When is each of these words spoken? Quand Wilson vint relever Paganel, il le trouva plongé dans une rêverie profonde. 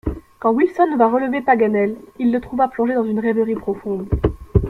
Quand 0.39 0.49
Wilson 0.53 0.97
vint 0.97 1.09
relever 1.11 1.41
Paganel, 1.41 1.95
il 2.17 2.31
le 2.31 2.41
trouva 2.41 2.67
plongé 2.67 2.95
dans 2.95 3.03
une 3.05 3.19
rêverie 3.19 3.53
profonde. 3.53 4.09